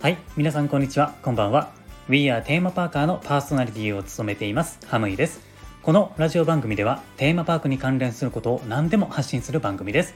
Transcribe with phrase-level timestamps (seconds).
[0.00, 1.14] はい皆さんこんにちは。
[1.20, 1.72] こんばんは。
[2.08, 4.78] We are テーマパーカーのパーソナリティを務めています。
[4.86, 5.42] ハムイです。
[5.82, 10.14] このラジオ番組ではテーマパークに関連することを何でも発信する番組です。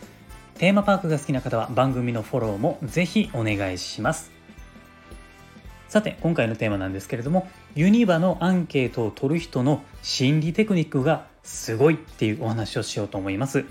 [0.54, 4.32] テーマパークが好きな方は番組のフォローもぜひお願いします。
[5.88, 13.66] さて今回のテーマなんですけれどもユニバのアンケートを取る人の心理テクニックがすごいっていうお話をしようと思います。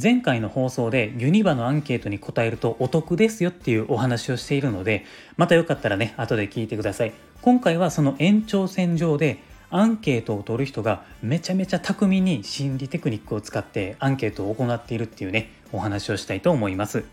[0.00, 5.04] 前回の放送でユニバのアンケートに答えるとお得ですよっていうお話をしているので
[5.36, 7.12] またよかったらね後で聞いてください。
[7.42, 9.38] 今回はその延長線上で
[9.70, 17.04] アンケートを取る人がめちゃめちゃ巧みに心理テクニックを使ってアンケートを行っているっていうねお話をしたいと思います。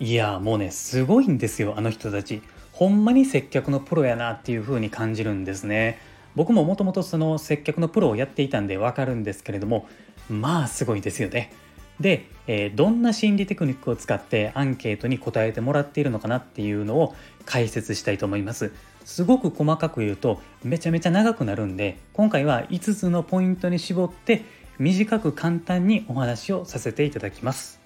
[0.00, 2.40] いやもうねすごいんですよあの人たち。
[2.72, 5.98] ほんまに接客のプロやなっていう風に感じるんですね。
[6.36, 9.86] 僕ももともとその接客のプロをやっていたんでわかるんですけれども
[10.30, 11.52] まあすごいですよね。
[12.00, 18.72] で、えー、どんな心理テクニックを使ってアンケートに答えてもらっているのかなっていうのを解説したいと思います。
[19.04, 24.42] すごく細かく言うとめちゃめちゃ長くなるんで今回は5つのポイントに絞って
[24.80, 27.80] 短く簡単にお話をさせていただきます。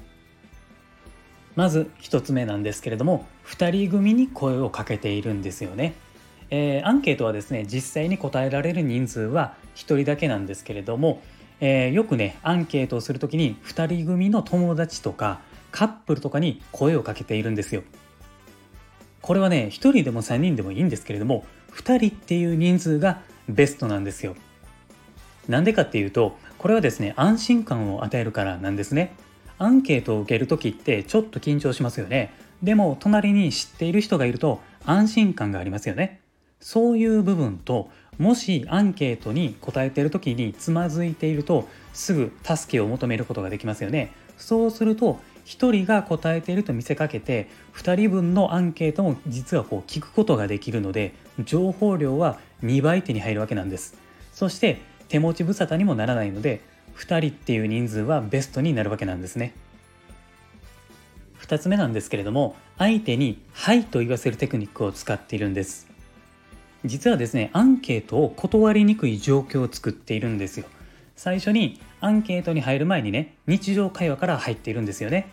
[1.56, 5.94] まず1つ目なんですけれども2人組に声をかけているんですよね、
[6.48, 11.20] えー、アンケートはですね実際に答えられる人数は1人だけなんですけれども、
[11.60, 17.82] えー、よくねアンケートをする時に2人組の友達とかカップルとかに声をかけているんですよ。
[19.22, 24.34] これはね1人でも3人でもいいんですけれども2人っていう人数がベストなんですよ。
[25.48, 29.14] なんでかっていうとこれはですね安心感を与えるからなんですね。
[29.58, 32.32] アンケートを受ける時ってちょっと緊張しますよね。
[32.62, 36.20] でも隣に知っている人がいると安心感がありますよね。
[36.60, 44.12] そういう部分ともしアンケートに答えている時につまずいているとすぐ助けを求めることができますよね。
[44.36, 53.96] そうすると1人が答えていると見せかけて2人分のアンケートも実はこう聞くことができるので情報量は2倍手に入るわけなんです。
[54.32, 54.78] そして
[55.08, 56.60] 手持ち無沙汰にもならないので
[56.96, 59.54] 2人っていう人数はベストになるわけなんですね。
[61.40, 65.88] 2つ目なんですけれども相手に「はい」と言わせるテクニックを使っているんです。
[66.84, 70.66] 実はですねアンケートを断りにくい状況を作っているんですよ。
[71.16, 75.30] 最初にアンケートに入る前にね日常会話から入っているんですよね。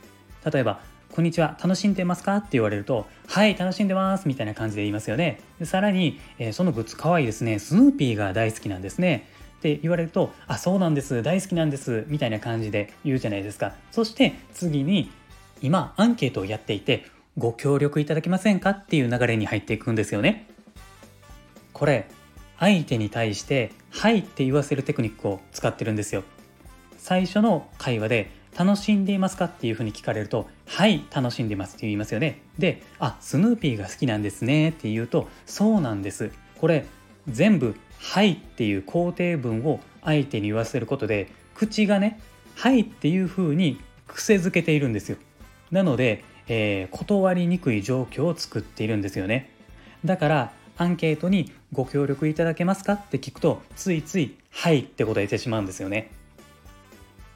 [0.52, 0.81] 例えば
[1.16, 5.40] 「こんにちは楽しんでますか?」って言われると「はい楽しんでます」みたいな感じで言いますよね。
[5.59, 9.28] でさらに、えー、そのグッズかわいいですねスヌーピーが大好きなんですね」
[9.59, 13.74] って言われると「あそうなんです大好きなんです」みたいな感じで言うじゃないですか。
[13.91, 15.09] そして次に
[15.62, 17.06] 今アンケートをやっていて
[17.38, 20.47] ご協力いただけませんかっていう流れに入っていくんですよね。
[21.78, 22.10] これ
[22.58, 26.24] 相手に対して「はい」って言わせるテクニックを使ってるんですよ
[26.98, 32.42] 最初の会話で楽しんでいますかっていうふうに聞かれると、はい、楽しんでますって言いますよね。
[32.58, 36.32] で、あ、スヌーピーが好きなんですねって言うと、そうなんです。
[36.58, 36.88] これ、
[37.28, 42.20] 全部、はいっていう肯定文を相手に言わせることで、口がね、
[42.56, 45.18] はいっていうふうに癖づけているんですよ。
[45.70, 49.52] なので、えー、断りにくい状況を作っているんですよね。
[50.04, 52.94] だから、アンケートにご協力いただけますか？
[52.94, 56.12] って聞くと、ついつい、はいって答えてしまうんですよね。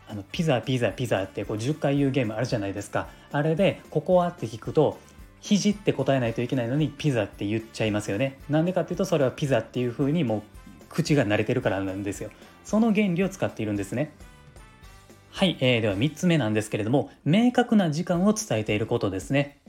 [0.07, 3.07] あのピザピザピザってこう10回言うゲームあるじゃないですか。
[3.31, 4.99] あれでここはって聞くと
[5.39, 8.37] 肘って答えないといけないのにピザって言っちゃいますよね。
[8.49, 10.41] なんでかっていうとそれはピザっていう風にもう
[10.89, 12.29] 口が慣れてるからなんですよ。
[12.65, 14.11] その原理を使っているんですね。
[15.31, 19.59] はい、えー、では3つ目なんですけれども明確な時間を伝えていることですね。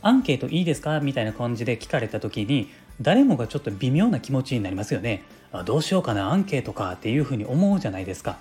[0.00, 1.00] アンケートいいですか？
[1.00, 5.22] みたいな感じで聞かれた時に誰もがちょっと微妙な気持ちになりますよね。
[5.52, 8.38] あどうしようかなアンケートかっていうふうに思うじゃないですか。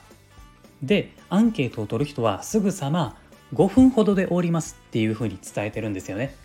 [0.84, 3.18] でアンケートを取る人はすぐさま
[3.54, 6.36] 5分ほどで終わりますっていうふうに伝えてるんですよね。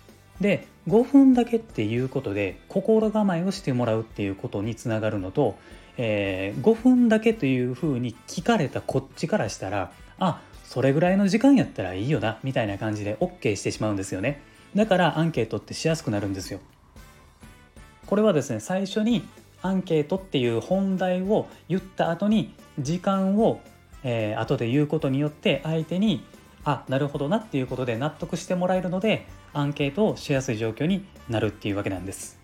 [0.41, 5.57] で5分だけっていうことで心構えをしてもらうっていうことにつながるのと、
[5.97, 14.41] えー、5分だけというふうに聞かれたこっちからしたらあそれぐらいの時間やったらいいよなみたいな感じで OK してしまうんですよね。
[14.75, 16.61] だからアンケートってしやすくなるんですよ。
[18.07, 19.27] これはですね最初に
[19.63, 23.61] アンケートっていう本題を言った後に時間を
[24.05, 26.25] えー、後で言うことによって相手に
[26.65, 32.39] あなるほどなっていうことで納得してもらえるのでアンケートをしやすい状況になるっていうわけなんです。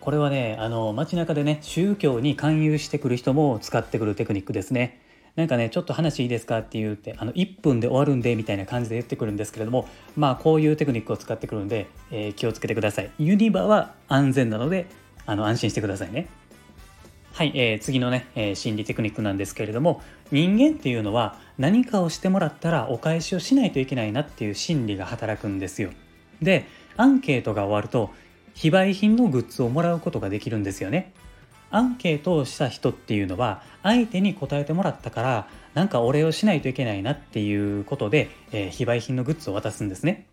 [0.00, 5.00] これはねあの街中でね宗教に勧誘してくる人も使ってくるテクニックですね。
[5.36, 13.10] なんかねちょっと話いいですかって言ってあの1分で終わるんでみたいな感じで言ってくるんですけれどもまあこういうテクニックを使ってくるんで、えー、気をつけてください。
[13.18, 14.86] ユニバは安全なので
[15.26, 16.28] あの安心してくださいね。
[17.32, 25.90] はい、えー、次のね、えー、心理テクニックなんですけれども人間っていうのは何かをしてもらったらお返しをしないといけないなっていう心理が働くんですよ。
[26.40, 26.66] で
[26.96, 28.10] アンケートが終わると
[28.54, 31.12] 非売品のグッズをもらうことができるんですよね
[31.70, 40.26] アンケートをした人っていうのは相手に答えてもらったからなんかお礼をしないといけないなっていうことで、えー、非売品のグッズを渡すんですね。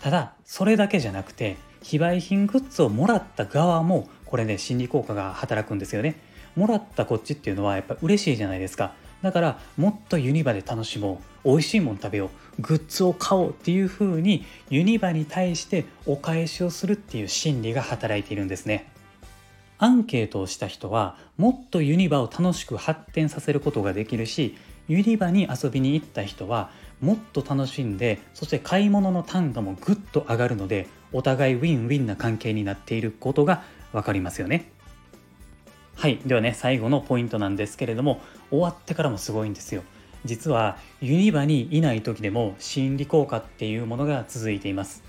[0.00, 6.20] ただそれだけじゃなくて非売品グッズをもらった側もこれね心理効果が働くんですよね。
[6.56, 8.94] もらったこっちっていうのはやっぱ嬉しいじゃないですか。
[9.22, 11.50] だからもっとユニバで楽しもう。
[11.50, 12.62] 美味しいもん食べよう。
[12.62, 18.90] グッズを買おうっていう風にユニバに対してお返しをするっていう心理が働いているんですね。
[19.78, 24.56] アンケートをした人はもっとユニバを楽しく発展させることができるし
[24.88, 26.70] ユニバに遊びに行った人は
[27.00, 33.62] もっと楽しんでそして買い物の単価もぐっと上がるのでお互いウィンウィンな関係になっていることが
[33.92, 34.70] 分かりますよね。
[35.94, 38.20] はいではね最後のポイントなんですけれども
[38.50, 39.82] 終わってからもすごいんですよ。
[40.24, 45.02] 実はユニバにいない時でも心理効果っていうものが続いています。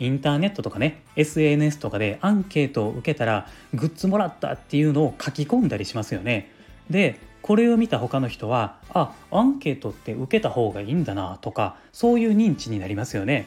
[0.00, 6.50] インターネットとかね SNS とかでアンケートを受けたらグッズもらったっていうのを書き込んだりしますよね。
[6.88, 13.46] でこれを見た他の人はあアンケートって受けた方がいいんだなとかそういう認知になりますよね。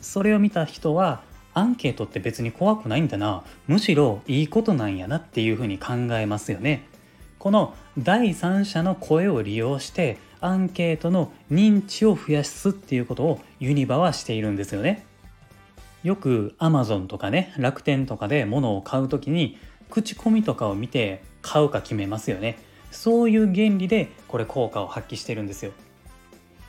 [0.00, 1.22] それを見た人は
[1.54, 6.86] アンケートって別に怖くないんだなむしろいいことなんやなっていうふうに考えますよね。
[7.38, 15.06] この第三者の声を利用してアンケートの認知を増やすっていうことをユニバはしているんですよね。
[16.02, 19.58] よく Amazon とかね楽天とかで物を買う時に
[19.90, 22.58] 口コミとかを見て買うか決めますよね。
[22.90, 25.72] そういう原理でこれ効果を発揮してるんですよ。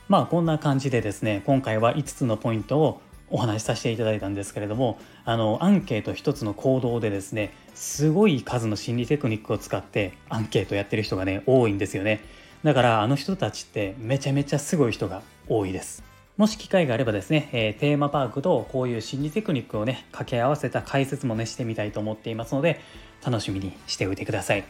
[0.08, 3.00] まあこんな感じでですね今回は5つのポイントを
[3.30, 12.20] お話しさせていただいたんですけれどもあのアンケート1つの行動でですねすごい数の心理テクニックを使ってアンケートやってる人がね多いんですよね。
[12.62, 16.03] だからあの人たちってめちゃめちゃすごい人が多いです。
[16.36, 22.80] もし機会があればですね、えー、テーマパークとこういう心理テクニックをね、掛け合わせた解説もね、してみたいと思っていますので、
[23.24, 24.64] 楽しみにしておいてください。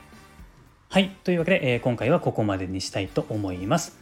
[0.91, 3.97] はい、というわけで、えー、今回はここまでにしたいと思います。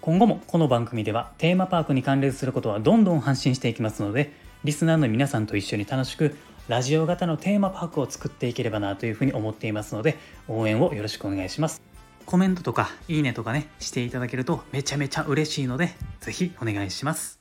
[0.00, 4.32] 今後もこの番組ではテーマパークに関連することはどんどん発信していきますので、
[4.64, 10.16] リスナーの皆さんと一緒に楽しくラジオ型のテーマパークを作っていければなというふうに思っていますので、
[10.48, 11.87] 応援をよろしくお願いします。
[12.28, 17.40] コメントとかいいねとかね、していただけるとめちゃめちゃ嬉しいので、ぜひお願いします。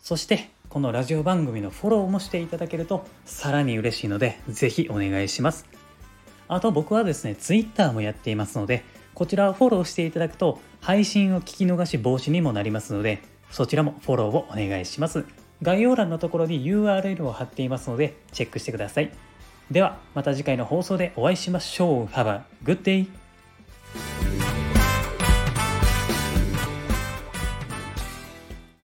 [0.00, 5.66] そして、このラジオ番組のフォローもしていただけるとさらに嬉しいので、ぜひお願いします。
[6.48, 15.26] あと僕はですね、Twitter もやっていますので、こちらをフォローしていただくと配信を聞き逃し防止にもなりますので、そちらもフォローをお願いします。
[15.60, 19.12] 概要欄のところに URL を貼っていますので、チェックしてください。
[19.70, 22.06] では、また次回の放送でお会いしましょう。
[22.06, 23.21] Have a good day!